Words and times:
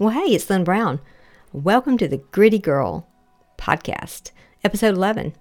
Well, 0.00 0.14
hey, 0.14 0.34
it's 0.34 0.48
Lynn 0.48 0.64
Brown. 0.64 0.98
Welcome 1.52 1.98
to 1.98 2.08
the 2.08 2.22
Gritty 2.32 2.58
Girl 2.58 3.06
podcast, 3.58 4.30
episode 4.64 4.94
11. 4.94 5.34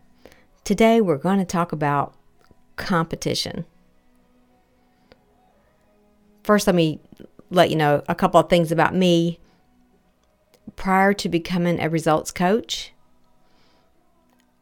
Today 0.66 1.00
we're 1.00 1.16
going 1.16 1.39
to 1.39 1.46
talk 1.46 1.71
about 1.71 2.13
competition. 2.75 3.64
First, 6.43 6.67
let 6.67 6.75
me 6.75 7.00
let 7.50 7.69
you 7.69 7.77
know 7.77 8.04
a 8.09 8.16
couple 8.16 8.38
of 8.38 8.50
things 8.50 8.70
about 8.70 8.93
me. 8.93 9.39
Prior 10.75 11.13
to 11.13 11.29
becoming 11.29 11.79
a 11.79 11.89
results 11.89 12.29
coach, 12.29 12.91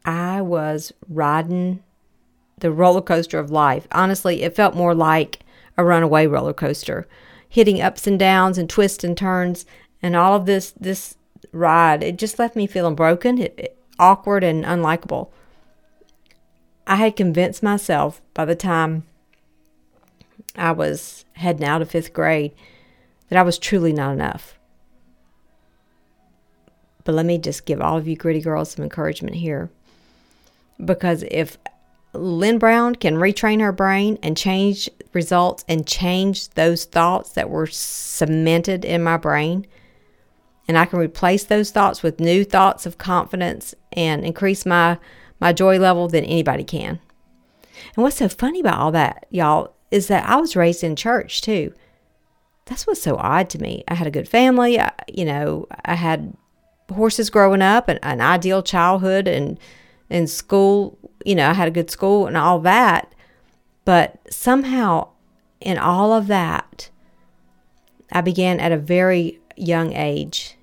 I 0.06 0.44
was 0.44 0.94
riding 1.10 1.82
the 2.60 2.72
roller 2.72 3.02
coaster 3.02 3.40
of 3.40 3.50
life. 3.50 3.88
Honestly, 3.92 4.44
it 4.44 4.56
felt 4.56 4.76
more 4.76 4.94
like 4.94 5.40
a 5.76 5.84
runaway 5.84 6.28
roller 6.28 6.54
coaster, 6.54 7.08
hitting 7.50 7.82
ups 7.82 8.06
and 8.06 8.20
downs 8.20 8.60
and 8.60 8.70
twists 8.70 9.04
and 9.04 9.18
turns 9.18 9.66
and 10.02 10.16
all 10.16 10.36
of 10.36 10.46
this 10.46 10.72
this 10.72 11.16
ride. 11.52 12.04
It 12.04 12.18
just 12.18 12.40
left 12.40 12.56
me 12.56 12.68
feeling 12.68 12.96
broken, 12.96 13.40
it, 13.40 13.54
it, 13.58 13.78
awkward 14.00 14.44
and 14.44 14.64
unlikable. 14.64 15.30
I 16.86 16.96
had 16.98 17.16
convinced 17.16 17.62
myself 17.62 18.22
by 18.34 18.46
the 18.46 18.56
time 18.56 19.04
I 20.56 20.72
was 20.72 21.26
heading 21.34 21.66
out 21.66 21.82
of 21.82 21.92
5th 21.92 22.14
grade 22.14 22.54
that 23.30 23.38
I 23.38 23.44
was 23.44 23.60
truly 23.60 23.94
not 23.94 24.14
enough. 24.14 24.58
But 27.04 27.16
let 27.16 27.26
me 27.26 27.38
just 27.38 27.66
give 27.66 27.82
all 27.82 27.98
of 27.98 28.08
you 28.08 28.16
gritty 28.16 28.42
girls 28.42 28.72
some 28.72 28.84
encouragement 28.84 29.36
here. 29.36 29.70
Because 30.84 31.24
if 31.30 31.58
Lynn 32.14 32.58
Brown 32.58 32.96
can 32.96 33.16
retrain 33.16 33.62
her 33.62 33.72
brain 33.72 34.18
and 34.24 34.36
change 34.36 34.90
results 35.14 35.64
and 35.68 35.88
change 35.88 36.50
those 36.50 36.86
thoughts 36.86 37.32
that 37.32 37.50
were 37.50 37.68
cemented 37.68 38.86
in 38.86 39.04
my 39.04 39.18
brain, 39.18 39.66
and 40.68 40.78
I 40.78 40.86
can 40.86 41.00
replace 41.00 41.44
those 41.44 41.72
thoughts 41.72 42.04
with 42.04 42.20
new 42.20 42.44
thoughts 42.44 42.86
of 42.86 42.98
confidence 42.98 43.74
and 43.94 44.26
increase 44.26 44.66
my 44.66 44.98
my 45.40 45.54
joy 45.54 45.78
level, 45.78 46.08
than 46.08 46.26
anybody 46.26 46.64
can. 46.64 47.00
And 47.96 48.04
what's 48.04 48.16
so 48.16 48.28
funny 48.28 48.60
about 48.60 48.80
all 48.80 48.92
that, 48.92 49.28
y'all, 49.30 49.76
is 49.92 50.08
that 50.08 50.28
I 50.28 50.38
was 50.38 50.56
raised 50.56 50.84
in 50.84 50.96
church 50.96 51.42
too. 51.42 51.74
That's 52.66 52.88
what's 52.88 53.04
so 53.04 53.18
odd 53.18 53.48
to 53.52 53.62
me. 53.62 53.84
I 53.88 53.94
had 53.94 54.08
a 54.08 54.12
good 54.12 54.28
family. 54.28 54.80
I, 54.80 54.92
you 55.08 55.26
know, 55.26 55.68
I 55.86 55.94
had 55.94 56.36
horses 56.92 57.30
growing 57.30 57.62
up 57.62 57.88
and 57.88 58.00
an 58.02 58.20
ideal 58.20 58.64
childhood 58.64 59.28
and 59.28 59.60
in 60.10 60.26
school 60.26 60.98
you 61.28 61.36
know, 61.36 61.50
I 61.50 61.54
had 61.54 61.68
a 61.68 61.72
good 61.72 61.92
school 61.92 62.26
and 62.26 62.38
all 62.38 62.60
that. 62.60 63.14
But 63.84 64.18
somehow, 64.30 65.10
in 65.60 65.78
all 65.78 66.14
of 66.14 66.28
that, 66.28 66.90
I 68.12 68.22
began 68.22 68.60
at 68.62 68.72
a 68.72 68.78
very 68.78 69.40
young 69.58 69.94
age 69.94 70.57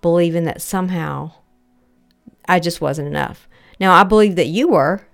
believing 0.00 0.44
that 0.44 0.62
somehow 0.62 1.32
I 2.48 2.60
just 2.60 2.80
wasn't 2.80 3.08
enough. 3.08 3.48
Now, 3.78 3.92
I 3.92 4.04
believe 4.04 4.36
that 4.36 4.46
you 4.46 4.68
were. 4.68 5.06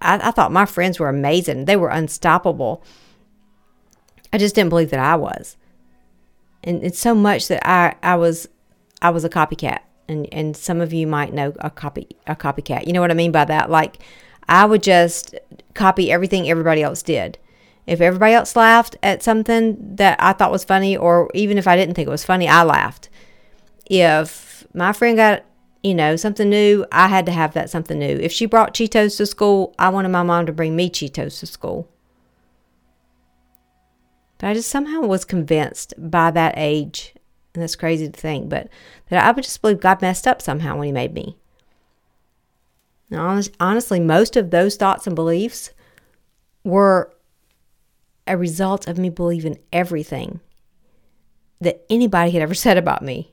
I, 0.00 0.28
I 0.28 0.30
thought 0.30 0.52
my 0.52 0.66
friends 0.66 0.98
were 0.98 1.08
amazing, 1.08 1.64
they 1.64 1.76
were 1.76 1.90
unstoppable. 1.90 2.82
I 4.32 4.38
just 4.38 4.54
didn't 4.54 4.70
believe 4.70 4.90
that 4.90 5.00
I 5.00 5.16
was. 5.16 5.56
And 6.62 6.84
it's 6.84 6.98
so 6.98 7.14
much 7.14 7.48
that 7.48 7.66
I, 7.66 7.96
I 8.02 8.16
was 8.16 8.48
I 9.02 9.10
was 9.10 9.24
a 9.24 9.30
copycat 9.30 9.80
and 10.10 10.28
and 10.32 10.56
some 10.56 10.80
of 10.80 10.92
you 10.92 11.06
might 11.06 11.32
know 11.32 11.54
a 11.60 11.70
copy 11.70 12.06
a 12.26 12.36
copycat. 12.36 12.86
You 12.86 12.92
know 12.92 13.00
what 13.00 13.10
I 13.10 13.14
mean 13.14 13.32
by 13.32 13.44
that? 13.46 13.70
Like 13.70 13.98
I 14.48 14.64
would 14.64 14.82
just 14.82 15.34
copy 15.74 16.10
everything 16.10 16.48
everybody 16.48 16.82
else 16.82 17.02
did. 17.02 17.38
If 17.86 18.00
everybody 18.00 18.34
else 18.34 18.56
laughed 18.56 18.96
at 19.02 19.22
something 19.22 19.96
that 19.96 20.16
I 20.20 20.32
thought 20.32 20.52
was 20.52 20.64
funny, 20.64 20.96
or 20.96 21.30
even 21.34 21.58
if 21.58 21.66
I 21.66 21.76
didn't 21.76 21.94
think 21.94 22.06
it 22.06 22.10
was 22.10 22.24
funny, 22.24 22.46
I 22.46 22.62
laughed. 22.62 23.08
If 23.90 24.66
my 24.72 24.94
friend 24.94 25.16
got, 25.16 25.44
you 25.82 25.94
know, 25.94 26.16
something 26.16 26.48
new, 26.48 26.86
I 26.90 27.08
had 27.08 27.26
to 27.26 27.32
have 27.32 27.52
that 27.52 27.68
something 27.68 27.98
new. 27.98 28.16
If 28.16 28.32
she 28.32 28.46
brought 28.46 28.72
Cheetos 28.72 29.18
to 29.18 29.26
school, 29.26 29.74
I 29.78 29.90
wanted 29.90 30.08
my 30.08 30.22
mom 30.22 30.46
to 30.46 30.52
bring 30.52 30.74
me 30.74 30.88
Cheetos 30.88 31.40
to 31.40 31.46
school. 31.46 31.90
But 34.38 34.46
I 34.48 34.54
just 34.54 34.70
somehow 34.70 35.00
was 35.00 35.26
convinced 35.26 35.92
by 35.98 36.30
that 36.30 36.54
age 36.56 37.14
and 37.54 37.62
that's 37.62 37.76
crazy 37.76 38.08
to 38.08 38.18
think, 38.18 38.48
but 38.48 38.68
that 39.08 39.24
I 39.24 39.32
would 39.32 39.44
just 39.44 39.60
believe 39.60 39.80
God 39.80 40.00
messed 40.00 40.26
up 40.26 40.40
somehow 40.40 40.76
when 40.76 40.86
He 40.86 40.92
made 40.92 41.12
me. 41.12 41.36
Now, 43.08 43.40
honestly, 43.58 43.98
most 43.98 44.36
of 44.36 44.50
those 44.50 44.76
thoughts 44.76 45.06
and 45.06 45.16
beliefs 45.16 45.72
were 46.62 47.12
a 48.26 48.36
result 48.36 48.86
of 48.86 48.98
me 48.98 49.08
believing 49.08 49.58
everything 49.72 50.38
that 51.60 51.84
anybody 51.90 52.30
had 52.30 52.42
ever 52.42 52.54
said 52.66 52.78
about 52.78 53.02
me. 53.02 53.32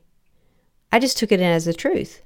I 0.91 0.99
just 0.99 1.17
took 1.17 1.31
it 1.31 1.39
in 1.39 1.45
as 1.45 1.65
the 1.65 1.73
truth. 1.73 2.21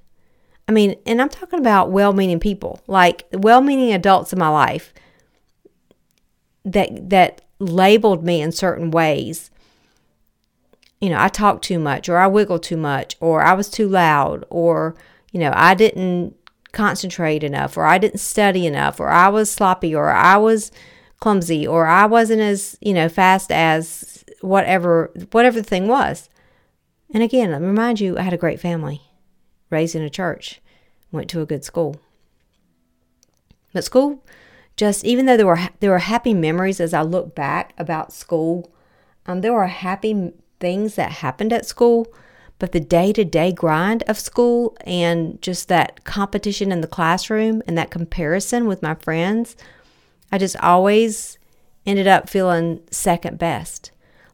I 0.68 0.72
mean, 0.72 0.96
and 1.06 1.22
I'm 1.22 1.30
talking 1.30 1.60
about 1.60 1.92
well 1.92 2.14
meaning 2.14 2.40
people, 2.40 2.82
like 2.88 3.26
well 3.34 3.62
meaning 3.62 3.94
adults 3.94 4.32
in 4.32 4.40
my 4.40 4.50
life 4.50 4.94
that 6.64 7.10
that 7.10 7.42
labeled 7.60 8.24
me 8.24 8.42
in 8.42 8.52
certain 8.52 8.92
ways 8.92 9.52
you 11.02 11.10
know, 11.10 11.20
I 11.20 11.28
talked 11.28 11.64
too 11.64 11.80
much 11.80 12.08
or 12.08 12.18
I 12.18 12.28
wiggled 12.28 12.62
too 12.62 12.78
much 12.78 13.18
or 13.20 13.42
I 13.42 13.54
was 13.54 13.70
too 13.70 13.90
loud 13.90 14.46
or, 14.50 14.96
you 15.32 15.40
know, 15.40 15.52
I 15.56 15.74
didn't 15.74 16.36
concentrate 16.72 17.44
enough 17.44 17.76
or 17.76 17.86
I 17.86 17.98
didn't 17.98 18.20
study 18.20 18.68
enough 18.68 19.00
or 19.00 19.10
I 19.10 19.28
was 19.28 19.52
sloppy 19.52 19.96
or 19.96 20.12
I 20.12 20.38
was 20.38 20.72
clumsy 21.20 21.66
or 21.66 21.88
I 21.88 22.06
wasn't 22.06 22.42
as, 22.42 22.78
you 22.82 22.94
know, 22.94 23.10
fast 23.10 23.52
as 23.52 24.24
whatever 24.42 25.12
whatever 25.32 25.60
the 25.60 25.68
thing 25.68 25.88
was. 25.88 26.30
And 27.14 27.24
again, 27.24 27.52
me 27.62 27.68
remind 27.68 28.00
you, 28.00 28.18
I 28.18 28.22
had 28.22 28.34
a 28.34 28.38
great 28.38 28.60
family, 28.60 29.02
raised 29.70 29.96
in 29.96 30.02
a 30.02 30.10
church, 30.10 30.62
went 31.12 31.30
to 31.32 31.42
a 31.42 31.46
good 31.46 31.64
school. 31.64 32.00
But 33.74 33.84
school 33.84 34.24
just 34.82 35.06
even 35.06 35.26
though 35.28 35.38
there 35.38 35.46
were 35.46 35.60
there 35.80 35.92
were 35.92 36.00
happy 36.00 36.34
memories 36.34 36.80
as 36.80 36.92
I 36.92 37.04
look 37.04 37.36
back 37.36 37.74
about 37.78 38.12
school, 38.12 38.72
um, 39.26 39.42
there 39.42 39.54
were 39.54 39.68
happy 39.68 40.34
things 40.60 40.96
that 40.96 41.12
happened 41.12 41.54
at 41.54 41.68
school, 41.68 42.08
but 42.58 42.72
the 42.72 42.80
day 42.80 43.14
to 43.14 43.24
day 43.24 43.52
grind 43.52 44.02
of 44.08 44.18
school 44.18 44.76
and 44.86 45.42
just 45.42 45.68
that 45.68 46.04
competition 46.04 46.72
in 46.72 46.82
the 46.82 46.88
classroom 46.88 47.62
and 47.68 47.78
that 47.78 47.92
comparison 47.92 48.66
with 48.66 48.82
my 48.82 48.96
friends, 48.96 49.56
I 50.32 50.40
just 50.40 50.56
always 50.58 51.38
ended 51.86 52.08
up 52.08 52.28
feeling 52.28 52.82
second 52.90 53.38
best. 53.38 53.92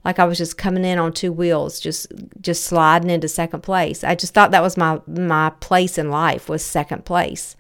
Like 0.07 0.17
I 0.19 0.25
was 0.25 0.39
just 0.39 0.57
coming 0.57 0.85
in 0.85 0.97
on 0.97 1.11
two 1.11 1.31
wheels, 1.31 1.79
just 1.79 2.07
just 2.41 2.63
sliding 2.63 3.09
into 3.09 3.27
second 3.27 3.61
place. 3.61 4.03
I 4.03 4.15
just 4.15 4.33
thought 4.33 4.51
that 4.51 4.63
was 4.63 4.77
my 4.77 5.01
my 5.05 5.51
place 5.59 5.97
in 5.97 6.09
life 6.09 6.49
was 6.49 6.63
second 6.63 7.05
place. 7.05 7.55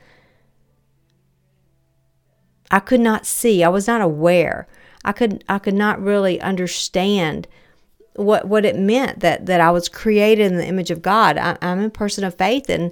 I 2.71 2.79
could 2.79 3.01
not 3.01 3.25
see, 3.25 3.63
I 3.63 3.69
was 3.69 3.85
not 3.85 4.01
aware. 4.01 4.67
I 5.03 5.11
could 5.11 5.43
I 5.49 5.59
could 5.59 5.73
not 5.73 6.01
really 6.01 6.39
understand 6.41 7.47
what 8.15 8.47
what 8.47 8.65
it 8.65 8.77
meant 8.77 9.19
that 9.19 9.45
that 9.45 9.61
I 9.61 9.69
was 9.71 9.89
created 9.89 10.51
in 10.51 10.57
the 10.57 10.65
image 10.65 10.89
of 10.89 11.01
God. 11.01 11.37
I, 11.37 11.57
I'm 11.61 11.81
a 11.81 11.89
person 11.89 12.23
of 12.23 12.35
faith, 12.35 12.69
and 12.69 12.91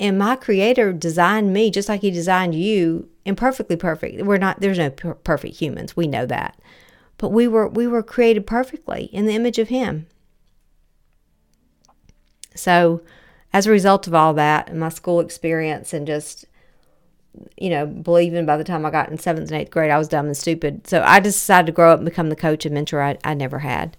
and 0.00 0.16
my 0.18 0.36
Creator 0.36 0.92
designed 0.92 1.52
me 1.52 1.70
just 1.70 1.88
like 1.88 2.00
He 2.02 2.10
designed 2.12 2.54
you, 2.54 3.08
imperfectly 3.24 3.76
perfect. 3.76 4.22
We're 4.22 4.38
not. 4.38 4.60
There's 4.60 4.78
no 4.78 4.90
per- 4.90 5.14
perfect 5.14 5.56
humans. 5.56 5.96
We 5.96 6.06
know 6.06 6.26
that, 6.26 6.58
but 7.18 7.30
we 7.30 7.46
were 7.46 7.68
we 7.68 7.86
were 7.86 8.02
created 8.02 8.46
perfectly 8.46 9.04
in 9.12 9.26
the 9.26 9.34
image 9.34 9.58
of 9.58 9.68
Him. 9.68 10.06
So, 12.54 13.02
as 13.52 13.66
a 13.66 13.70
result 13.70 14.06
of 14.06 14.14
all 14.14 14.34
that, 14.34 14.68
and 14.68 14.80
my 14.80 14.88
school 14.88 15.20
experience, 15.20 15.92
and 15.92 16.06
just 16.06 16.46
you 17.56 17.70
know, 17.70 17.86
believing 17.86 18.46
by 18.46 18.56
the 18.56 18.64
time 18.64 18.84
I 18.84 18.90
got 18.90 19.10
in 19.10 19.18
seventh 19.18 19.50
and 19.50 19.60
eighth 19.60 19.70
grade, 19.70 19.90
I 19.90 19.98
was 19.98 20.08
dumb 20.08 20.26
and 20.26 20.36
stupid. 20.36 20.86
So 20.86 21.02
I 21.04 21.20
just 21.20 21.38
decided 21.38 21.66
to 21.66 21.72
grow 21.72 21.92
up 21.92 21.98
and 21.98 22.04
become 22.04 22.30
the 22.30 22.36
coach 22.36 22.64
and 22.64 22.74
mentor 22.74 23.02
I, 23.02 23.18
I 23.24 23.34
never 23.34 23.60
had 23.60 23.96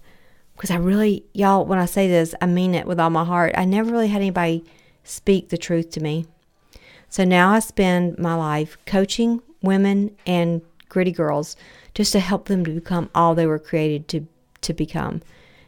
because 0.56 0.70
I 0.70 0.76
really, 0.76 1.24
y'all, 1.32 1.64
when 1.64 1.78
I 1.78 1.86
say 1.86 2.06
this, 2.08 2.34
I 2.40 2.46
mean 2.46 2.74
it 2.74 2.86
with 2.86 3.00
all 3.00 3.10
my 3.10 3.24
heart. 3.24 3.54
I 3.56 3.64
never 3.64 3.90
really 3.90 4.08
had 4.08 4.20
anybody 4.20 4.64
speak 5.04 5.48
the 5.48 5.58
truth 5.58 5.90
to 5.92 6.00
me. 6.00 6.26
So 7.08 7.24
now 7.24 7.50
I 7.52 7.60
spend 7.60 8.18
my 8.18 8.34
life 8.34 8.76
coaching 8.86 9.42
women 9.62 10.16
and 10.26 10.62
gritty 10.90 11.12
girls 11.12 11.56
just 11.94 12.12
to 12.12 12.20
help 12.20 12.44
them 12.46 12.64
to 12.66 12.70
become 12.72 13.08
all 13.14 13.34
they 13.34 13.46
were 13.46 13.58
created 13.58 14.06
to, 14.08 14.26
to 14.60 14.74
become. 14.74 15.22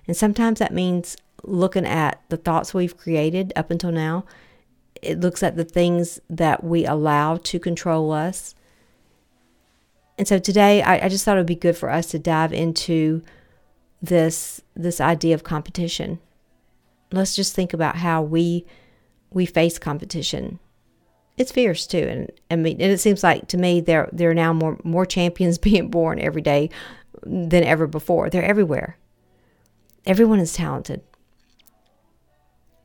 And 0.07 0.15
sometimes 0.15 0.59
that 0.59 0.75
means 0.75 1.17
looking 1.43 1.87
at 1.87 2.21
the 2.29 2.37
thoughts 2.37 2.75
we've 2.75 2.97
created 2.97 3.53
up 3.57 3.71
until 3.71 3.91
now. 3.91 4.27
It 5.01 5.21
looks 5.21 5.43
at 5.43 5.57
the 5.57 5.65
things 5.65 6.21
that 6.29 6.63
we 6.63 6.85
allow 6.85 7.39
to 7.39 7.59
control 7.59 8.13
us. 8.13 8.55
And 10.19 10.29
so 10.29 10.39
today, 10.39 10.83
I, 10.83 11.07
I 11.07 11.09
just 11.09 11.25
thought 11.25 11.37
it 11.37 11.41
would 11.41 11.47
be 11.47 11.55
good 11.55 11.77
for 11.77 11.91
us 11.91 12.07
to 12.09 12.19
dive 12.19 12.53
into 12.53 13.23
this 14.01 14.61
this 14.75 15.01
idea 15.01 15.35
of 15.35 15.45
competition. 15.45 16.19
Let's 17.13 17.35
just 17.35 17.55
think 17.55 17.73
about 17.73 17.97
how 17.97 18.23
we 18.23 18.67
we 19.31 19.47
face 19.47 19.79
competition. 19.79 20.59
It's 21.37 21.53
fierce 21.53 21.87
too, 21.87 22.07
and 22.09 22.31
I 22.51 22.57
mean, 22.57 22.81
and 22.81 22.93
it 22.93 22.99
seems 22.99 23.23
like 23.23 23.49
to 23.49 23.57
me 23.59 23.81
there 23.81 24.09
there 24.13 24.31
are 24.31 24.35
now 24.35 24.53
more 24.53 24.79
more 24.85 25.07
champions 25.07 25.59
being 25.69 25.89
born 25.89 26.21
every 26.21 26.43
day 26.43 26.71
than 27.25 27.65
ever 27.65 27.87
before. 27.87 28.29
They're 28.31 28.45
everywhere. 28.45 28.99
Everyone 30.07 30.41
is 30.41 30.53
talented. 30.55 31.03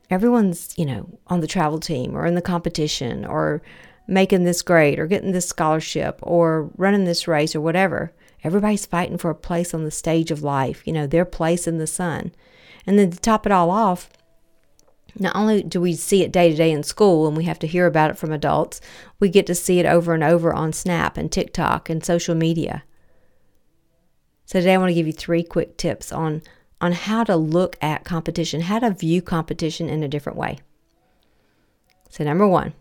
everyone's, 0.10 0.74
you 0.78 0.86
know, 0.86 1.20
on 1.28 1.42
the 1.42 1.48
travel 1.48 1.80
team 1.80 2.16
or 2.16 2.26
in 2.26 2.36
the 2.36 2.42
competition 2.42 3.26
or 3.26 3.62
making 4.08 4.44
this 4.46 4.62
grade 4.62 5.00
or 5.00 5.08
getting 5.08 5.32
this 5.34 5.48
scholarship 5.48 6.20
or 6.22 6.70
running 6.78 7.04
this 7.06 7.28
race 7.28 7.56
or 7.56 7.62
whatever. 7.62 8.14
Everybody's 8.44 8.86
fighting 8.86 9.18
for 9.18 9.32
a 9.32 9.36
place 9.36 9.74
on 9.74 9.84
the 9.84 9.92
stage 9.92 10.32
of 10.32 10.44
life, 10.44 10.86
you 10.86 10.94
know, 10.94 11.08
their 11.08 11.26
place 11.26 11.68
in 11.68 11.78
the 11.78 11.88
sun. 11.88 12.32
And 12.86 12.98
then 12.98 13.12
to 13.12 13.20
top 13.20 13.46
it 13.46 13.52
all 13.52 13.70
off, 13.70 14.10
not 15.18 15.36
only 15.36 15.64
do 15.64 15.82
we 15.82 15.94
see 15.94 16.24
it 16.24 16.32
day 16.32 16.52
to 16.52 16.56
day 16.56 16.72
in 16.72 16.84
school 16.84 17.28
and 17.28 17.36
we 17.36 17.46
have 17.46 17.60
to 17.60 17.68
hear 17.68 17.86
about 17.86 18.12
it 18.12 18.18
from 18.18 18.32
adults, 18.32 18.82
we 19.20 19.30
get 19.30 19.48
to 19.48 19.56
see 19.56 19.80
it 19.80 19.86
over 19.86 20.14
and 20.14 20.24
over 20.24 20.54
on 20.54 20.74
Snap 20.74 21.18
and 21.18 21.32
TikTok 21.32 21.90
and 21.90 22.04
social 22.04 22.36
media. 22.36 22.84
So 24.46 24.60
today 24.60 24.76
I 24.76 24.78
want 24.78 24.90
to 24.90 24.96
give 24.96 25.08
you 25.08 25.14
three 25.14 25.44
quick 25.44 25.78
tips 25.78 26.12
on 26.12 26.42
on 26.80 26.92
how 26.92 27.24
to 27.24 27.36
look 27.36 27.76
at 27.82 28.06
competition, 28.06 28.62
how 28.62 28.80
to 28.80 28.92
view 28.92 29.22
competition 29.22 29.90
in 29.90 30.04
a 30.04 30.08
different 30.08 30.38
way. 30.38 30.60
So 32.10 32.24
number 32.24 32.48
1, 32.48 32.74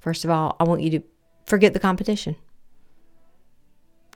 first 0.00 0.24
of 0.24 0.30
all, 0.30 0.56
I 0.58 0.64
want 0.64 0.82
you 0.82 0.90
to 0.90 1.02
forget 1.46 1.72
the 1.72 1.80
competition. 1.80 2.36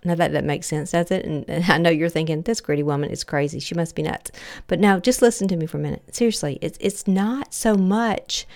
Now 0.06 0.14
that 0.14 0.32
that 0.32 0.44
makes 0.44 0.68
sense, 0.68 0.92
does 0.92 1.10
it? 1.10 1.24
And, 1.24 1.44
and 1.50 1.64
I 1.68 1.78
know 1.78 1.90
you're 1.90 2.08
thinking 2.08 2.42
this 2.42 2.60
gritty 2.60 2.84
woman 2.84 3.10
is 3.10 3.24
crazy. 3.24 3.58
She 3.58 3.74
must 3.74 3.96
be 3.96 4.02
nuts. 4.02 4.30
But 4.68 4.78
now, 4.78 5.00
just 5.00 5.20
listen 5.20 5.48
to 5.48 5.56
me 5.56 5.66
for 5.66 5.78
a 5.78 5.80
minute. 5.80 6.14
Seriously, 6.14 6.60
it's 6.62 6.78
it's 6.80 7.08
not 7.08 7.52
so 7.52 7.74
much 7.74 8.46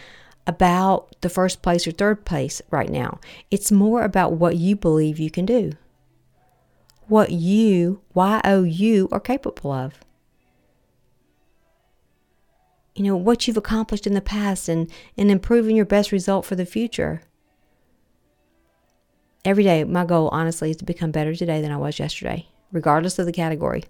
about 0.47 1.20
the 1.23 1.29
first 1.29 1.61
place 1.61 1.88
or 1.88 1.91
third 1.91 2.25
place 2.25 2.62
right 2.70 2.88
now. 2.88 3.19
It's 3.50 3.73
more 3.73 4.05
about 4.05 4.35
what 4.35 4.56
you 4.56 4.76
believe 4.76 5.19
you 5.19 5.31
can 5.31 5.44
do. 5.44 5.73
What 7.08 7.32
you, 7.32 8.00
Y 8.14 8.41
O 8.44 8.62
U, 8.62 9.08
are 9.11 9.19
capable 9.19 9.73
of. 9.73 9.94
You 12.94 13.05
know, 13.05 13.17
what 13.17 13.49
you've 13.49 13.56
accomplished 13.56 14.06
in 14.06 14.14
the 14.14 14.20
past 14.20 14.69
and, 14.69 14.88
and 15.17 15.31
improving 15.32 15.75
your 15.75 15.85
best 15.85 16.12
result 16.12 16.46
for 16.46 16.55
the 16.55 16.67
future 16.67 17.23
every 19.44 19.64
day, 19.64 19.84
my 19.84 20.04
goal, 20.04 20.28
honestly, 20.32 20.70
is 20.70 20.76
to 20.78 20.84
become 20.84 21.10
better 21.10 21.34
today 21.34 21.60
than 21.60 21.72
I 21.72 21.76
was 21.76 21.98
yesterday, 21.98 22.46
regardless 22.72 23.19
of 23.19 23.26
the 23.26 23.32
category. 23.32 23.84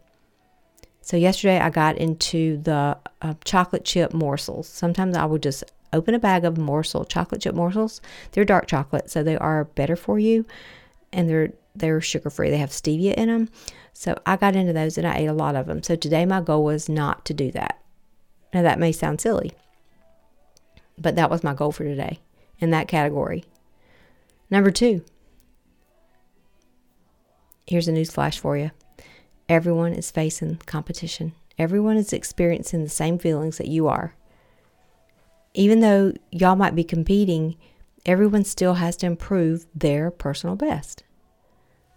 So, 1.01 1.17
yesterday 1.17 1.59
I 1.59 1.71
got 1.71 1.99
into 1.99 2.59
the 2.59 2.99
uh, 3.23 3.35
chocolate 3.45 3.85
chip 3.85 4.13
morsels. 4.13 4.69
Sometimes 4.69 5.17
I 5.17 5.25
would 5.25 5.43
just 5.43 5.65
open 5.93 6.15
a 6.15 6.19
bag 6.19 6.45
of 6.45 6.57
morsel 6.57 7.05
chocolate 7.05 7.43
chip 7.43 7.55
morsels. 7.55 8.01
They're 8.33 8.45
dark 8.45 8.67
chocolate, 8.67 9.11
so 9.11 9.23
they 9.23 9.37
are 9.37 9.65
better 9.65 9.97
for 9.97 10.19
you, 10.19 10.47
and 11.13 11.29
they're 11.29 11.53
they're 11.75 12.01
sugar 12.01 12.31
free. 12.31 12.51
They 12.51 12.59
have 12.59 12.71
stevia 12.71 13.15
in 13.15 13.29
them. 13.29 13.49
So 13.93 14.19
I 14.27 14.37
got 14.37 14.57
into 14.57 14.73
those 14.73 14.99
and 14.99 15.07
I 15.07 15.17
ate 15.19 15.27
a 15.27 15.33
lot 15.33 15.57
of 15.57 15.67
them. 15.67 15.83
So 15.83 15.97
today 15.97 16.25
my 16.25 16.41
goal 16.41 16.65
was 16.65 16.89
not 16.89 17.25
to 17.27 17.35
do 17.35 17.51
that. 17.53 17.81
Now 18.53 18.63
that 18.63 18.79
may 18.79 18.93
sound 18.93 19.21
silly, 19.21 19.53
but 20.99 21.17
that 21.17 21.31
was 21.31 21.45
my 21.45 21.55
goal 21.55 21.73
for 21.73 21.85
today 21.85 22.19
in 22.59 22.71
that 22.71 22.89
category. 22.89 23.45
Number 24.51 24.71
two, 24.71 25.05
Here's 27.71 27.87
a 27.87 27.93
news 27.93 28.11
flash 28.11 28.37
for 28.37 28.57
you 28.57 28.73
everyone 29.49 29.93
is 29.93 30.11
facing 30.11 30.57
competition, 30.67 31.35
everyone 31.57 31.97
is 31.97 32.13
experiencing 32.13 32.83
the 32.83 32.91
same 32.91 33.17
feelings 33.17 33.59
that 33.59 33.69
you 33.69 33.87
are. 33.87 34.17
Even 35.55 35.79
though 35.79 36.13
y'all 36.33 36.57
might 36.57 36.75
be 36.75 36.83
competing, 36.83 37.55
everyone 38.05 38.43
still 38.43 38.75
has 38.75 38.97
to 38.97 39.07
improve 39.07 39.67
their 39.73 40.11
personal 40.11 40.57
best. 40.57 41.05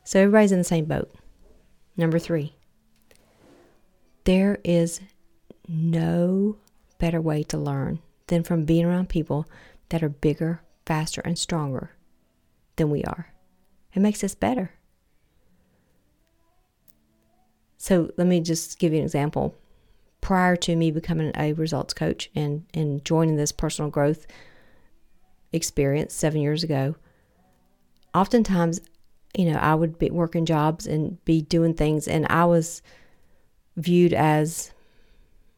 So 0.04 0.20
everybody's 0.20 0.52
in 0.52 0.60
the 0.60 0.64
same 0.64 0.86
boat. 0.86 1.12
Number 1.98 2.20
three, 2.20 2.54
there 4.26 4.60
is 4.64 5.02
no 5.68 6.58
better 7.00 7.20
way 7.20 7.42
to 7.46 7.58
learn 7.58 7.98
than 8.28 8.44
from 8.44 8.66
being 8.66 8.86
around 8.86 9.10
people 9.10 9.48
that 9.90 10.04
are 10.04 10.10
bigger, 10.10 10.62
faster, 10.86 11.22
and 11.26 11.36
stronger 11.36 11.94
than 12.76 12.92
we 12.92 13.04
are. 13.06 13.34
It 13.96 14.02
makes 14.02 14.24
us 14.24 14.36
better. 14.36 14.74
So 17.84 18.10
let 18.16 18.28
me 18.28 18.40
just 18.40 18.80
give 18.80 18.94
you 18.94 19.00
an 19.00 19.04
example. 19.04 19.54
Prior 20.22 20.56
to 20.56 20.74
me 20.74 20.90
becoming 20.90 21.34
a 21.36 21.52
results 21.52 21.94
coach 21.94 22.30
and, 22.34 22.64
and 22.74 23.04
joining 23.04 23.36
this 23.36 23.52
personal 23.52 23.92
growth 23.92 24.26
experience 25.52 26.14
seven 26.14 26.40
years 26.40 26.64
ago, 26.64 26.96
oftentimes, 28.16 28.80
you 29.36 29.52
know, 29.52 29.58
I 29.58 29.76
would 29.76 30.00
be 30.00 30.10
working 30.10 30.46
jobs 30.46 30.88
and 30.88 31.22
be 31.26 31.42
doing 31.42 31.74
things, 31.74 32.08
and 32.08 32.26
I 32.30 32.46
was 32.46 32.82
viewed 33.76 34.14
as, 34.14 34.72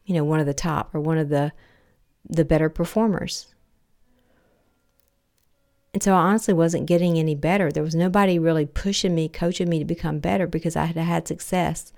you 0.04 0.12
know, 0.12 0.24
one 0.24 0.40
of 0.40 0.46
the 0.46 0.52
top 0.52 0.92
or 0.96 1.00
one 1.00 1.18
of 1.18 1.28
the 1.28 1.52
the 2.28 2.44
better 2.44 2.68
performers. 2.68 3.54
And 5.94 6.02
so 6.02 6.12
I 6.12 6.22
honestly 6.22 6.54
wasn't 6.54 6.86
getting 6.86 7.20
any 7.20 7.36
better. 7.36 7.70
There 7.70 7.84
was 7.84 7.94
nobody 7.94 8.36
really 8.36 8.66
pushing 8.66 9.14
me, 9.14 9.28
coaching 9.28 9.68
me 9.68 9.78
to 9.78 9.84
become 9.84 10.18
better 10.18 10.48
because 10.48 10.74
I 10.74 10.86
had 10.86 10.96
had 10.96 11.28
success. 11.28 11.92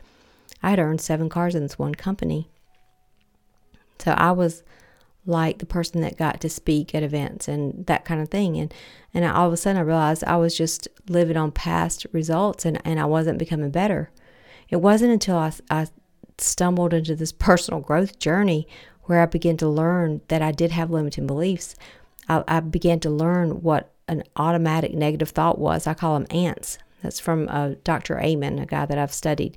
I 0.63 0.71
had 0.71 0.79
earned 0.79 1.01
seven 1.01 1.29
cars 1.29 1.55
in 1.55 1.63
this 1.63 1.79
one 1.79 1.95
company. 1.95 2.49
So 3.99 4.13
I 4.13 4.33
was 4.33 4.63
like 5.27 5.59
the 5.59 5.67
person 5.67 6.01
that 6.01 6.17
got 6.17 6.41
to 6.41 6.49
speak 6.49 6.95
at 6.95 7.03
events 7.03 7.49
and 7.49 7.85
that 7.87 8.05
kind 8.05 8.21
of 8.21 8.29
thing. 8.29 8.57
And 8.57 8.73
and 9.13 9.25
all 9.25 9.47
of 9.47 9.53
a 9.53 9.57
sudden 9.57 9.79
I 9.79 9.85
realized 9.85 10.25
I 10.25 10.37
was 10.37 10.57
just 10.57 10.89
living 11.09 11.37
on 11.37 11.53
past 11.53 12.07
results 12.13 12.65
and, 12.65 12.81
and 12.85 12.99
I 12.99 13.05
wasn't 13.05 13.39
becoming 13.39 13.71
better. 13.71 14.11
It 14.69 14.77
wasn't 14.77 15.13
until 15.13 15.37
I, 15.37 15.53
I 15.71 15.87
stumbled 16.39 16.95
into 16.95 17.15
this 17.15 17.33
personal 17.49 17.81
growth 17.81 18.19
journey 18.19 18.67
where 19.05 19.21
I 19.23 19.27
began 19.27 19.57
to 19.59 19.69
learn 19.69 20.21
that 20.29 20.43
I 20.43 20.53
did 20.53 20.71
have 20.73 20.91
limiting 20.91 21.27
beliefs. 21.27 21.75
I, 22.29 22.45
I 22.47 22.61
began 22.61 23.01
to 23.01 23.11
learn 23.11 23.63
what 23.63 23.91
an 24.07 24.23
automatic 24.37 24.95
negative 24.95 25.31
thought 25.31 25.59
was. 25.59 25.87
I 25.87 25.95
call 25.95 26.19
them 26.19 26.27
ants. 26.31 26.79
That's 27.03 27.21
from 27.21 27.49
uh, 27.49 27.75
Dr. 27.85 28.19
Amen, 28.19 28.59
a 28.59 28.67
guy 28.67 28.87
that 28.87 28.99
I've 28.99 29.13
studied. 29.13 29.57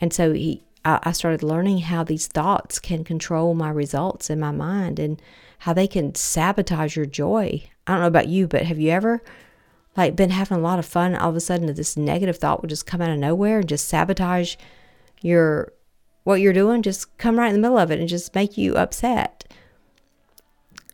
And 0.00 0.12
so 0.12 0.32
he, 0.32 0.62
I, 0.84 0.98
I 1.02 1.12
started 1.12 1.42
learning 1.42 1.78
how 1.78 2.04
these 2.04 2.26
thoughts 2.26 2.78
can 2.78 3.04
control 3.04 3.54
my 3.54 3.70
results 3.70 4.30
in 4.30 4.38
my 4.40 4.50
mind 4.50 4.98
and 4.98 5.20
how 5.60 5.72
they 5.72 5.86
can 5.86 6.14
sabotage 6.14 6.96
your 6.96 7.06
joy. 7.06 7.62
I 7.86 7.92
don't 7.92 8.00
know 8.00 8.06
about 8.06 8.28
you, 8.28 8.46
but 8.46 8.62
have 8.62 8.78
you 8.78 8.90
ever 8.90 9.22
like 9.96 10.16
been 10.16 10.30
having 10.30 10.58
a 10.58 10.60
lot 10.60 10.78
of 10.78 10.86
fun? 10.86 11.14
All 11.14 11.30
of 11.30 11.36
a 11.36 11.40
sudden, 11.40 11.72
this 11.72 11.96
negative 11.96 12.36
thought 12.36 12.62
would 12.62 12.70
just 12.70 12.86
come 12.86 13.00
out 13.00 13.10
of 13.10 13.18
nowhere 13.18 13.60
and 13.60 13.68
just 13.68 13.88
sabotage 13.88 14.56
your 15.20 15.72
what 16.24 16.40
you're 16.40 16.52
doing. 16.52 16.82
Just 16.82 17.16
come 17.18 17.38
right 17.38 17.48
in 17.48 17.54
the 17.54 17.60
middle 17.60 17.78
of 17.78 17.90
it 17.90 18.00
and 18.00 18.08
just 18.08 18.34
make 18.34 18.58
you 18.58 18.74
upset. 18.76 19.44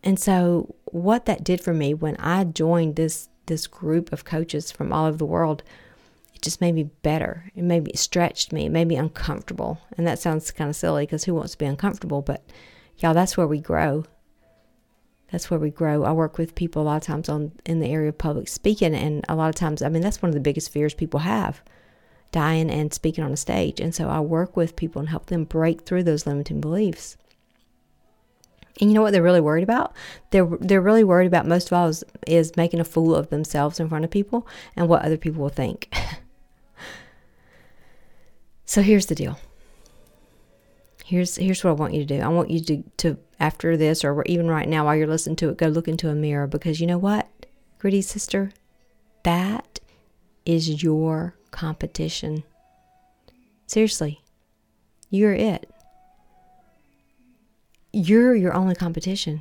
And 0.04 0.18
so, 0.18 0.74
what 0.86 1.26
that 1.26 1.44
did 1.44 1.60
for 1.60 1.74
me 1.74 1.92
when 1.92 2.16
I 2.16 2.44
joined 2.44 2.96
this 2.96 3.28
this 3.46 3.66
group 3.66 4.12
of 4.12 4.24
coaches 4.24 4.70
from 4.70 4.92
all 4.92 5.06
over 5.06 5.16
the 5.16 5.24
world 5.24 5.62
it 6.38 6.42
just 6.42 6.60
made 6.60 6.76
me 6.76 6.84
better. 7.02 7.50
It 7.56 7.64
made 7.64 7.84
me 7.84 7.90
it 7.90 7.98
stretched 7.98 8.52
me. 8.52 8.66
It 8.66 8.70
made 8.70 8.86
me 8.86 8.94
uncomfortable. 8.94 9.80
And 9.96 10.06
that 10.06 10.20
sounds 10.20 10.52
kind 10.52 10.70
of 10.70 10.76
silly 10.76 11.04
because 11.04 11.24
who 11.24 11.34
wants 11.34 11.52
to 11.52 11.58
be 11.58 11.66
uncomfortable? 11.66 12.22
But 12.22 12.44
y'all, 12.96 13.12
that's 13.12 13.36
where 13.36 13.48
we 13.48 13.58
grow. 13.58 14.04
That's 15.32 15.50
where 15.50 15.58
we 15.58 15.70
grow. 15.70 16.04
I 16.04 16.12
work 16.12 16.38
with 16.38 16.54
people 16.54 16.82
a 16.82 16.84
lot 16.84 16.96
of 16.98 17.02
times 17.02 17.28
on 17.28 17.52
in 17.66 17.80
the 17.80 17.88
area 17.88 18.08
of 18.08 18.18
public 18.18 18.46
speaking, 18.46 18.94
and 18.94 19.24
a 19.28 19.34
lot 19.34 19.48
of 19.48 19.56
times, 19.56 19.82
I 19.82 19.88
mean, 19.88 20.00
that's 20.00 20.22
one 20.22 20.28
of 20.28 20.34
the 20.34 20.40
biggest 20.40 20.70
fears 20.70 20.94
people 20.94 21.20
have, 21.20 21.60
dying 22.30 22.70
and 22.70 22.94
speaking 22.94 23.24
on 23.24 23.32
a 23.32 23.36
stage. 23.36 23.80
And 23.80 23.92
so 23.92 24.08
I 24.08 24.20
work 24.20 24.56
with 24.56 24.76
people 24.76 25.00
and 25.00 25.08
help 25.08 25.26
them 25.26 25.44
break 25.44 25.82
through 25.82 26.04
those 26.04 26.24
limiting 26.24 26.60
beliefs. 26.60 27.16
And 28.80 28.88
you 28.88 28.94
know 28.94 29.02
what 29.02 29.12
they're 29.12 29.22
really 29.22 29.40
worried 29.40 29.64
about? 29.64 29.92
They're 30.30 30.46
they're 30.60 30.80
really 30.80 31.02
worried 31.02 31.26
about 31.26 31.46
most 31.46 31.66
of 31.66 31.72
all 31.72 31.88
is, 31.88 32.04
is 32.28 32.56
making 32.56 32.78
a 32.78 32.84
fool 32.84 33.12
of 33.12 33.28
themselves 33.28 33.80
in 33.80 33.88
front 33.88 34.04
of 34.04 34.10
people 34.12 34.46
and 34.76 34.88
what 34.88 35.02
other 35.02 35.16
people 35.16 35.42
will 35.42 35.48
think. 35.48 35.92
So 38.68 38.82
here's 38.82 39.06
the 39.06 39.14
deal. 39.14 39.38
Here's 41.02 41.36
here's 41.36 41.64
what 41.64 41.70
I 41.70 41.72
want 41.72 41.94
you 41.94 42.00
to 42.04 42.18
do. 42.18 42.20
I 42.20 42.28
want 42.28 42.50
you 42.50 42.60
to 42.64 42.82
to 42.98 43.18
after 43.40 43.78
this 43.78 44.04
or 44.04 44.22
even 44.26 44.46
right 44.46 44.68
now 44.68 44.84
while 44.84 44.94
you're 44.94 45.06
listening 45.06 45.36
to 45.36 45.48
it, 45.48 45.56
go 45.56 45.68
look 45.68 45.88
into 45.88 46.10
a 46.10 46.14
mirror 46.14 46.46
because 46.46 46.78
you 46.78 46.86
know 46.86 46.98
what, 46.98 47.30
gritty 47.78 48.02
sister, 48.02 48.52
that 49.22 49.80
is 50.44 50.82
your 50.82 51.34
competition. 51.50 52.44
Seriously, 53.66 54.20
you're 55.08 55.32
it. 55.32 55.70
You're 57.90 58.34
your 58.34 58.52
only 58.52 58.74
competition. 58.74 59.40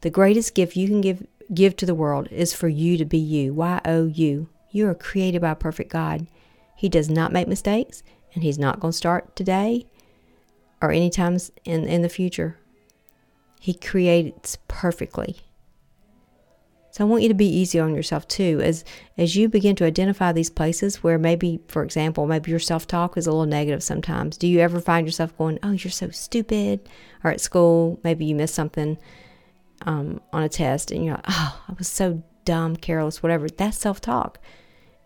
The 0.00 0.08
greatest 0.08 0.54
gift 0.54 0.74
you 0.74 0.88
can 0.88 1.02
give 1.02 1.26
give 1.52 1.76
to 1.76 1.84
the 1.84 1.94
world 1.94 2.28
is 2.30 2.54
for 2.54 2.68
you 2.68 2.96
to 2.96 3.04
be 3.04 3.18
you. 3.18 3.52
Y 3.52 3.78
O 3.84 4.06
U. 4.06 4.48
You 4.70 4.88
are 4.88 4.94
created 4.94 5.42
by 5.42 5.50
a 5.50 5.54
perfect 5.54 5.92
God. 5.92 6.28
He 6.74 6.88
does 6.88 7.10
not 7.10 7.30
make 7.30 7.46
mistakes 7.46 8.02
and 8.34 8.42
he's 8.42 8.58
not 8.58 8.80
going 8.80 8.92
to 8.92 8.96
start 8.96 9.34
today 9.36 9.86
or 10.80 10.90
any 10.90 11.10
times 11.10 11.52
in, 11.64 11.86
in 11.86 12.02
the 12.02 12.08
future. 12.08 12.58
He 13.60 13.74
creates 13.74 14.58
perfectly. 14.68 15.36
So 16.90 17.04
I 17.04 17.08
want 17.08 17.22
you 17.22 17.28
to 17.28 17.34
be 17.34 17.46
easy 17.46 17.80
on 17.80 17.94
yourself 17.94 18.28
too 18.28 18.60
as 18.62 18.84
as 19.16 19.34
you 19.34 19.48
begin 19.48 19.74
to 19.76 19.86
identify 19.86 20.30
these 20.30 20.50
places 20.50 21.02
where 21.02 21.18
maybe 21.18 21.60
for 21.66 21.82
example, 21.82 22.26
maybe 22.26 22.50
your 22.50 22.60
self-talk 22.60 23.16
is 23.16 23.26
a 23.26 23.30
little 23.30 23.46
negative 23.46 23.82
sometimes. 23.82 24.36
Do 24.36 24.46
you 24.46 24.58
ever 24.60 24.78
find 24.78 25.06
yourself 25.06 25.36
going, 25.38 25.58
"Oh, 25.62 25.70
you're 25.70 25.90
so 25.90 26.10
stupid?" 26.10 26.86
Or 27.24 27.30
at 27.30 27.40
school, 27.40 27.98
maybe 28.04 28.26
you 28.26 28.34
missed 28.34 28.54
something 28.54 28.98
um, 29.86 30.20
on 30.34 30.42
a 30.42 30.50
test 30.50 30.90
and 30.90 31.02
you're 31.02 31.14
like, 31.14 31.24
"Oh, 31.28 31.62
I 31.66 31.72
was 31.78 31.88
so 31.88 32.22
dumb, 32.44 32.76
careless, 32.76 33.22
whatever." 33.22 33.48
That's 33.48 33.78
self-talk. 33.78 34.38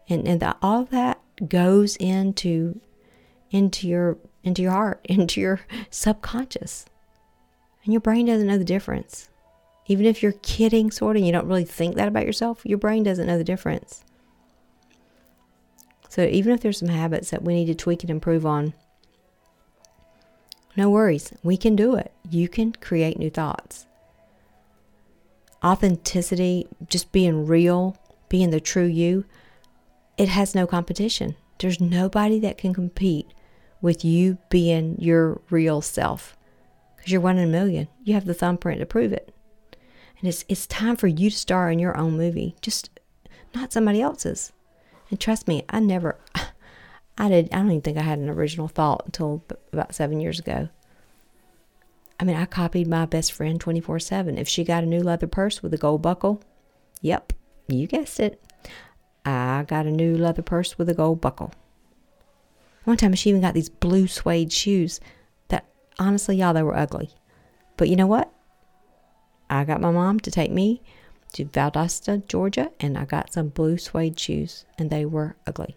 And 0.09 0.27
and 0.27 0.41
the, 0.41 0.57
all 0.61 0.87
that 0.87 1.21
goes 1.49 1.95
into 1.97 2.81
into 3.51 3.89
your 3.89 4.19
into 4.43 4.63
your 4.63 4.73
heart, 4.73 5.01
into 5.05 5.41
your 5.41 5.61
subconscious. 5.91 6.87
And 7.85 7.93
your 7.93 8.01
brain 8.01 8.27
doesn't 8.27 8.47
know 8.47 8.59
the 8.59 8.65
difference. 8.65 9.29
Even 9.87 10.07
if 10.07 10.23
you're 10.23 10.33
kidding, 10.33 10.91
sort 10.91 11.17
of, 11.17 11.23
you 11.23 11.31
don't 11.31 11.47
really 11.47 11.65
think 11.65 11.95
that 11.95 12.09
about 12.09 12.27
yourself, 12.27 12.65
your 12.65 12.79
brain 12.79 13.05
doesn't 13.05 13.27
know 13.27 13.39
the 13.39 13.45
difference. 13.45 14.03
So 16.09 16.25
even 16.25 16.53
if 16.53 16.61
there's 16.61 16.79
some 16.79 16.89
habits 16.89 17.31
that 17.31 17.43
we 17.43 17.55
need 17.55 17.67
to 17.67 17.75
tweak 17.75 18.03
and 18.03 18.11
improve 18.11 18.45
on, 18.45 18.73
no 20.77 20.91
worries. 20.91 21.33
We 21.43 21.57
can 21.57 21.77
do 21.77 21.95
it. 21.95 22.13
You 22.29 22.49
can 22.49 22.73
create 22.73 23.19
new 23.19 23.31
thoughts. 23.31 23.87
Authenticity, 25.65 26.67
just 26.89 27.13
being 27.13 27.47
real, 27.47 27.97
being 28.29 28.51
the 28.51 28.61
true 28.61 28.85
you, 28.85 29.25
it 30.19 30.29
has 30.29 30.55
no 30.55 30.67
competition. 30.67 31.37
There's 31.59 31.81
nobody 31.81 32.41
that 32.41 32.59
can 32.59 32.75
compete 32.75 33.29
with 33.81 34.05
you 34.05 34.39
being 34.49 34.97
your 34.99 35.41
real 35.51 35.81
self 35.81 36.37
because 36.97 37.13
you're 37.13 37.21
one 37.21 37.39
in 37.39 37.49
a 37.49 37.53
million. 37.53 37.89
You 38.05 38.15
have 38.15 38.25
the 38.25 38.35
thumbprint 38.35 38.81
to 38.81 38.87
prove 38.87 39.13
it. 39.13 39.33
And 40.19 40.29
it's, 40.29 40.45
it's 40.49 40.67
time 40.67 40.97
for 40.97 41.07
you 41.07 41.31
to 41.31 41.37
star 41.37 41.71
in 41.71 41.79
your 41.79 41.97
own 41.97 42.17
movie, 42.17 42.57
just 42.61 42.91
not 43.55 43.73
somebody 43.73 44.01
else's. 44.01 44.53
And 45.11 45.21
trust 45.21 45.47
me, 45.47 45.65
I 45.69 45.81
never, 45.81 46.19
I 47.19 47.29
did, 47.29 47.53
I 47.53 47.59
don't 47.59 47.71
even 47.71 47.83
think 47.83 47.99
I 47.99 48.03
had 48.03 48.19
an 48.19 48.29
original 48.29 48.69
thought 48.69 49.03
until 49.07 49.45
about 49.73 49.95
seven 49.95 50.21
years 50.21 50.39
ago. 50.39 50.69
I 52.19 52.25
mean, 52.25 52.37
I 52.37 52.47
copied 52.47 52.89
my 52.89 53.05
best 53.07 53.33
friend 53.33 53.61
24 53.61 54.01
7. 54.01 54.39
If 54.39 54.49
she 54.49 54.65
got 54.65 54.83
a 54.83 54.87
new 54.87 55.01
leather 55.01 55.27
purse 55.27 55.63
with 55.63 55.75
a 55.75 55.79
gold 55.79 56.03
buckle, 56.03 56.43
yep, 57.03 57.33
you 57.69 57.87
guessed 57.87 58.21
it. 58.21 58.43
I 59.25 59.65
got 59.69 59.87
a 59.87 59.91
new 59.91 60.17
leather 60.17 60.43
purse 60.43 60.79
with 60.79 60.89
a 60.89 60.95
gold 60.95 61.21
buckle. 61.21 61.53
One 62.87 62.97
time 62.97 63.13
she 63.15 63.31
even 63.31 63.41
got 63.41 63.55
these 63.55 63.69
blue 63.69 64.07
suede 64.07 64.53
shoes 64.53 65.01
that 65.49 65.67
honestly, 65.99 66.37
y'all, 66.37 66.55
they 66.55 66.63
were 66.63 66.77
ugly. 66.77 67.11
But 67.77 67.89
you 67.89 67.97
know 67.97 68.07
what? 68.07 68.33
I 69.51 69.65
got 69.65 69.81
my 69.81 69.91
mom 69.91 70.21
to 70.21 70.31
take 70.31 70.53
me 70.53 70.83
to 71.33 71.47
Valdosta, 71.47 72.25
Georgia, 72.29 72.71
and 72.79 72.97
I 72.97 73.05
got 73.05 73.33
some 73.33 73.49
blue 73.49 73.77
suede 73.77 74.21
shoes, 74.21 74.67
and 74.79 74.89
they 74.89 75.05
were 75.05 75.35
ugly. 75.49 75.75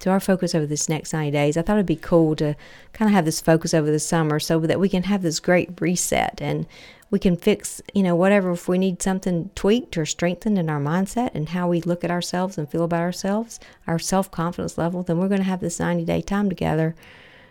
So, 0.00 0.10
our 0.10 0.20
focus 0.20 0.54
over 0.54 0.66
this 0.66 0.88
next 0.88 1.12
90 1.12 1.30
days, 1.30 1.56
I 1.56 1.62
thought 1.62 1.76
it'd 1.76 1.86
be 1.86 1.96
cool 1.96 2.36
to 2.36 2.54
kind 2.92 3.08
of 3.08 3.14
have 3.14 3.24
this 3.24 3.40
focus 3.40 3.74
over 3.74 3.90
the 3.90 3.98
summer 3.98 4.38
so 4.38 4.60
that 4.60 4.80
we 4.80 4.88
can 4.88 5.04
have 5.04 5.22
this 5.22 5.40
great 5.40 5.80
reset 5.80 6.40
and 6.40 6.66
we 7.10 7.18
can 7.18 7.36
fix, 7.36 7.80
you 7.94 8.02
know, 8.02 8.14
whatever, 8.14 8.52
if 8.52 8.68
we 8.68 8.78
need 8.78 9.02
something 9.02 9.50
tweaked 9.54 9.96
or 9.96 10.04
strengthened 10.04 10.58
in 10.58 10.68
our 10.68 10.80
mindset 10.80 11.30
and 11.34 11.50
how 11.50 11.68
we 11.68 11.80
look 11.80 12.04
at 12.04 12.10
ourselves 12.10 12.58
and 12.58 12.70
feel 12.70 12.84
about 12.84 13.00
ourselves, 13.00 13.58
our 13.86 13.98
self 13.98 14.30
confidence 14.30 14.76
level, 14.76 15.02
then 15.02 15.18
we're 15.18 15.28
going 15.28 15.40
to 15.40 15.44
have 15.44 15.60
this 15.60 15.80
90 15.80 16.04
day 16.04 16.20
time 16.20 16.48
together 16.48 16.94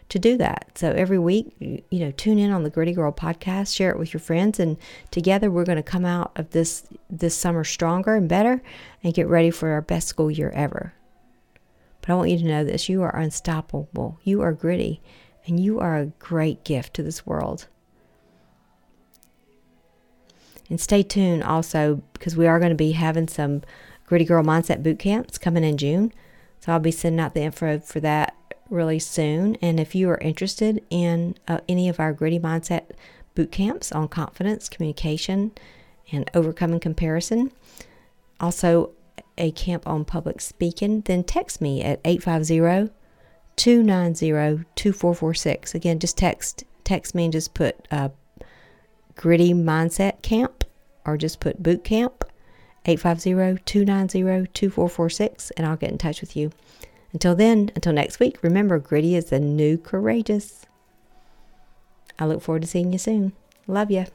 to 0.10 0.20
do 0.20 0.38
that. 0.38 0.70
So 0.76 0.92
every 0.92 1.20
week, 1.20 1.54
you 1.60 2.00
know, 2.00 2.12
tune 2.12 2.38
in 2.38 2.52
on 2.52 2.64
the 2.64 2.70
Gritty 2.70 2.94
Girl 2.94 3.12
podcast, 3.12 3.76
share 3.76 3.92
it 3.92 4.00
with 4.00 4.14
your 4.14 4.22
friends, 4.22 4.60
and 4.60 4.78
together 5.12 5.52
we're 5.52 5.66
going 5.66 5.78
to 5.78 5.84
come 5.84 6.06
out 6.06 6.32
of 6.36 6.52
this 6.52 6.88
this 7.10 7.36
summer 7.36 7.64
stronger 7.64 8.16
and 8.16 8.30
better, 8.30 8.62
and 9.04 9.14
get 9.14 9.28
ready 9.28 9.52
for 9.52 9.70
our 9.70 9.82
best 9.82 10.08
school 10.08 10.32
year 10.32 10.52
ever. 10.52 10.94
But 12.08 12.14
I 12.14 12.16
want 12.16 12.30
you 12.30 12.38
to 12.38 12.46
know 12.46 12.64
this: 12.64 12.88
you 12.88 13.04
are 13.04 13.16
unstoppable. 13.16 14.18
You 14.24 14.42
are 14.42 14.54
gritty, 14.54 15.02
and 15.46 15.60
you 15.60 15.80
are 15.82 15.98
a 15.98 16.06
great 16.06 16.64
gift 16.64 16.94
to 16.94 17.04
this 17.04 17.26
world. 17.26 17.68
And 20.70 20.80
stay 20.80 21.04
tuned 21.04 21.44
also 21.44 22.02
because 22.14 22.38
we 22.38 22.48
are 22.48 22.60
going 22.60 22.72
to 22.72 22.76
be 22.76 22.94
having 22.94 23.28
some 23.28 23.62
Gritty 24.06 24.26
Girl 24.26 24.44
Mindset 24.44 24.84
boot 24.84 25.00
camps 25.00 25.38
coming 25.38 25.64
in 25.64 25.78
June. 25.78 26.14
So 26.60 26.72
I'll 26.72 26.80
be 26.80 26.92
sending 26.92 27.20
out 27.20 27.34
the 27.34 27.42
info 27.42 27.80
for 27.80 28.00
that 28.00 28.36
really 28.70 29.00
soon. 29.00 29.56
And 29.62 29.80
if 29.80 29.96
you 29.96 30.10
are 30.10 30.18
interested 30.18 30.84
in 30.90 31.36
uh, 31.48 31.60
any 31.70 31.88
of 31.88 32.00
our 32.00 32.14
Gritty 32.14 32.40
Mindset 32.40 32.92
boot 33.36 33.52
camps 33.52 33.92
on 33.92 34.08
confidence, 34.08 34.68
communication, 34.68 35.52
and 36.12 36.30
overcoming 36.34 36.80
comparison, 36.80 37.52
also 38.40 38.92
a 39.38 39.52
camp 39.52 39.88
on 39.88 40.06
public 40.06 40.42
speaking, 40.42 41.02
then 41.02 41.24
text 41.24 41.62
me 41.62 41.82
at 41.84 42.00
850 42.06 42.94
290 43.56 44.66
2446. 44.76 45.76
Again, 45.76 46.00
just 46.00 46.18
text 46.18 46.64
text 46.84 47.14
me 47.14 47.26
and 47.26 47.34
just 47.34 47.54
put 47.54 47.88
uh, 47.92 48.10
Gritty 49.16 49.54
Mindset 49.54 50.22
Camp 50.22 50.64
or 51.06 51.18
just 51.18 51.40
put 51.40 51.62
Boot 51.62 51.84
Camp 51.84 52.24
850 52.86 53.64
290 53.66 54.48
2446 54.54 55.52
and 55.52 55.68
I'll 55.68 55.76
get 55.76 55.92
in 55.92 55.98
touch 55.98 56.22
with 56.22 56.36
you. 56.36 56.52
Until 57.14 57.36
then, 57.36 57.72
until 57.76 57.94
next 57.94 58.20
week, 58.20 58.42
remember 58.42 58.80
gritty 58.80 59.16
is 59.16 59.26
the 59.26 59.40
new 59.40 59.78
courageous. 59.78 60.66
I 62.20 62.26
look 62.26 62.42
forward 62.42 62.62
to 62.64 62.68
seeing 62.68 62.94
you 62.94 63.00
soon. 63.00 63.34
Love 63.68 63.92
you. 63.92 64.06